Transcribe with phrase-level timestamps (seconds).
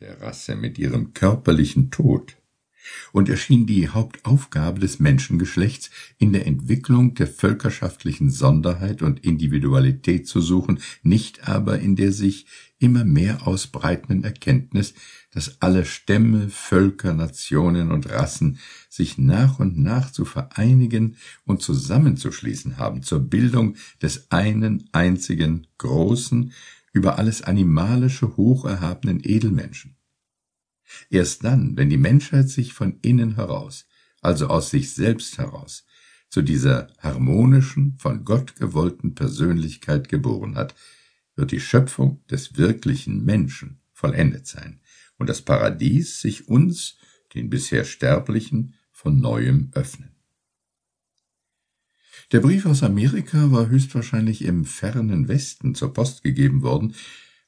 [0.00, 2.36] der Rasse mit ihrem körperlichen Tod
[3.12, 10.40] und erschien die Hauptaufgabe des Menschengeschlechts in der Entwicklung der völkerschaftlichen Sonderheit und Individualität zu
[10.40, 12.46] suchen, nicht aber in der sich
[12.78, 14.94] immer mehr ausbreitenden Erkenntnis,
[15.32, 22.76] dass alle Stämme, Völker, Nationen und Rassen sich nach und nach zu vereinigen und zusammenzuschließen
[22.76, 26.52] haben zur Bildung des einen einzigen großen,
[26.92, 29.96] über alles Animalische hocherhabenen Edelmenschen.
[31.10, 33.86] Erst dann, wenn die Menschheit sich von innen heraus,
[34.20, 35.84] also aus sich selbst heraus,
[36.30, 40.74] zu dieser harmonischen, von Gott gewollten Persönlichkeit geboren hat,
[41.36, 44.80] wird die Schöpfung des wirklichen Menschen vollendet sein
[45.16, 46.96] und das Paradies sich uns,
[47.34, 50.17] den bisher Sterblichen, von neuem öffnen.
[52.30, 56.94] Der Brief aus Amerika war höchstwahrscheinlich im fernen Westen zur Post gegeben worden,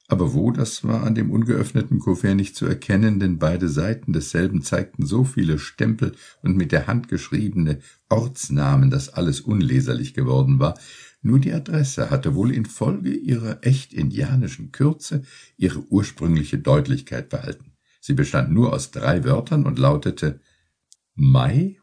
[0.07, 4.63] aber wo, das war an dem ungeöffneten Kuvert nicht zu erkennen, denn beide Seiten desselben
[4.63, 7.77] zeigten so viele Stempel und mit der Hand geschriebene
[8.09, 10.79] Ortsnamen, dass alles unleserlich geworden war.
[11.21, 15.21] Nur die Adresse hatte wohl infolge ihrer echt indianischen Kürze
[15.57, 17.73] ihre ursprüngliche Deutlichkeit behalten.
[17.99, 20.39] Sie bestand nur aus drei Wörtern und lautete
[21.13, 21.77] Mai,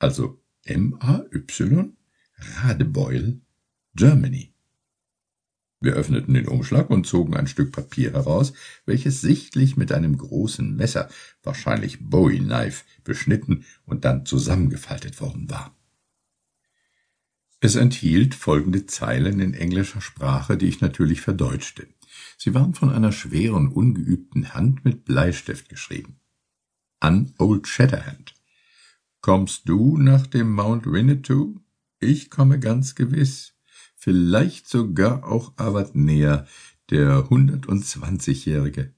[0.00, 1.96] also M-A-Y,
[2.62, 3.40] Radebeul,
[3.94, 4.54] Germany.
[5.80, 8.52] Wir öffneten den Umschlag und zogen ein Stück Papier heraus,
[8.84, 11.08] welches sichtlich mit einem großen Messer,
[11.42, 15.74] wahrscheinlich Bowie Knife, beschnitten und dann zusammengefaltet worden war.
[17.60, 21.86] Es enthielt folgende Zeilen in englischer Sprache, die ich natürlich verdeutschte.
[22.36, 26.20] Sie waren von einer schweren, ungeübten Hand mit Bleistift geschrieben.
[27.00, 28.34] An Old Shatterhand.
[29.22, 31.60] Kommst du nach dem Mount Winnetou?
[32.00, 33.52] Ich komme ganz gewiss,
[33.94, 36.46] vielleicht sogar auch Avat näher,
[36.88, 38.94] der hundertundzwanzigjährige.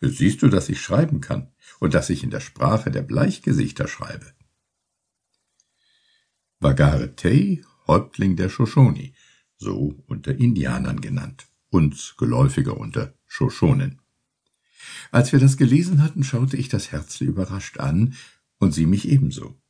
[0.00, 1.50] Siehst du, dass ich schreiben kann
[1.80, 4.32] und dass ich in der Sprache der Bleichgesichter schreibe?
[6.60, 9.14] Bagare Tei, Häuptling der Shoshoni,
[9.56, 14.00] so unter Indianern genannt, uns geläufiger unter Shoshonen.
[15.10, 18.14] Als wir das gelesen hatten, schaute ich das Herzli überrascht an
[18.58, 19.60] und sie mich ebenso.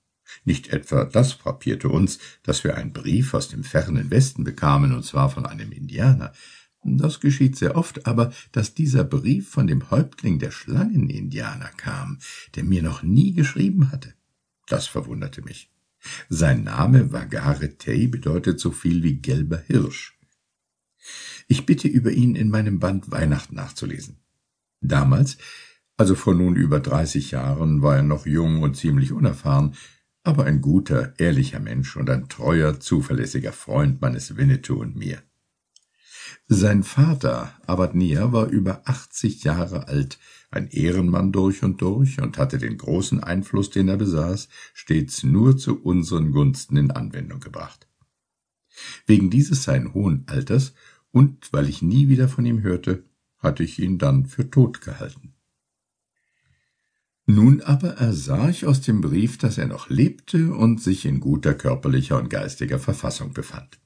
[0.44, 5.04] Nicht etwa das frappierte uns, dass wir einen Brief aus dem fernen Westen bekamen, und
[5.04, 6.32] zwar von einem Indianer.
[6.84, 12.18] Das geschieht sehr oft, aber dass dieser Brief von dem Häuptling der Schlangenindianer kam,
[12.56, 14.14] der mir noch nie geschrieben hatte,
[14.66, 15.70] das verwunderte mich.
[16.28, 20.18] Sein Name Vagare Tei bedeutet so viel wie gelber Hirsch.
[21.46, 24.16] Ich bitte über ihn in meinem Band Weihnachten nachzulesen.
[24.80, 25.38] Damals,
[25.96, 29.74] also vor nun über dreißig Jahren, war er noch jung und ziemlich unerfahren,
[30.24, 35.22] aber ein guter, ehrlicher Mensch und ein treuer, zuverlässiger Freund meines Winnetou und mir.
[36.48, 40.18] Sein Vater, Abadnia, war über achtzig Jahre alt,
[40.50, 45.56] ein Ehrenmann durch und durch und hatte den großen Einfluss, den er besaß, stets nur
[45.56, 47.88] zu unseren Gunsten in Anwendung gebracht.
[49.06, 50.74] Wegen dieses seinen hohen Alters
[51.10, 53.04] und weil ich nie wieder von ihm hörte,
[53.38, 55.34] hatte ich ihn dann für tot gehalten.
[57.26, 61.54] Nun aber ersah ich aus dem Brief, dass er noch lebte und sich in guter
[61.54, 63.78] körperlicher und geistiger Verfassung befand.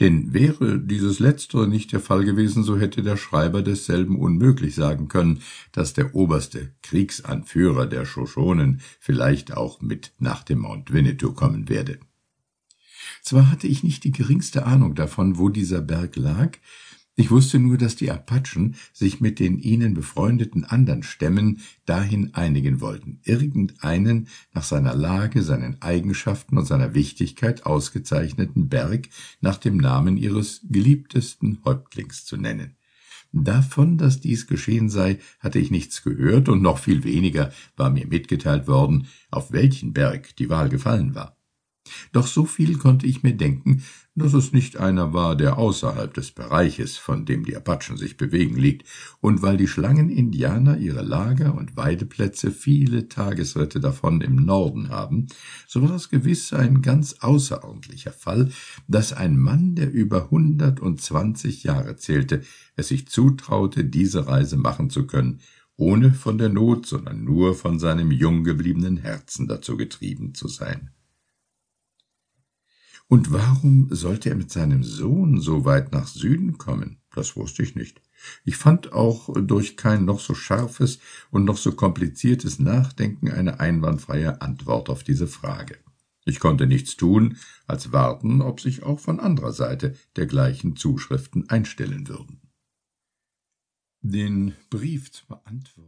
[0.00, 5.08] Denn wäre dieses Letztere nicht der Fall gewesen, so hätte der Schreiber desselben unmöglich sagen
[5.08, 11.68] können, dass der oberste Kriegsanführer der Shoshonen vielleicht auch mit nach dem Mount Winnetou kommen
[11.68, 11.98] werde.
[13.22, 16.58] Zwar hatte ich nicht die geringste Ahnung davon, wo dieser Berg lag,
[17.18, 22.82] ich wusste nur, dass die Apachen sich mit den ihnen befreundeten anderen Stämmen dahin einigen
[22.82, 29.08] wollten, irgendeinen nach seiner Lage, seinen Eigenschaften und seiner Wichtigkeit ausgezeichneten Berg
[29.40, 32.76] nach dem Namen ihres geliebtesten Häuptlings zu nennen.
[33.32, 38.06] Davon, dass dies geschehen sei, hatte ich nichts gehört, und noch viel weniger war mir
[38.06, 41.35] mitgeteilt worden, auf welchen Berg die Wahl gefallen war.
[42.12, 43.82] Doch so viel konnte ich mir denken,
[44.18, 48.56] dass es nicht einer war, der außerhalb des Bereiches, von dem die Apachen sich bewegen,
[48.56, 48.88] liegt,
[49.20, 55.26] und weil die Schlangenindianer ihre Lager und Weideplätze viele Tagesritte davon im Norden haben,
[55.66, 58.50] so war es gewiss ein ganz außerordentlicher Fall,
[58.88, 62.40] dass ein Mann, der über hundertundzwanzig Jahre zählte,
[62.74, 65.40] es sich zutraute, diese Reise machen zu können,
[65.76, 70.90] ohne von der Not, sondern nur von seinem jung gebliebenen Herzen dazu getrieben zu sein.
[73.08, 76.98] Und warum sollte er mit seinem Sohn so weit nach Süden kommen?
[77.14, 78.00] Das wusste ich nicht.
[78.44, 80.98] Ich fand auch durch kein noch so scharfes
[81.30, 85.78] und noch so kompliziertes Nachdenken eine einwandfreie Antwort auf diese Frage.
[86.24, 87.36] Ich konnte nichts tun,
[87.68, 92.40] als warten, ob sich auch von anderer Seite dergleichen Zuschriften einstellen würden.
[94.00, 95.86] Den Brief zu beantworten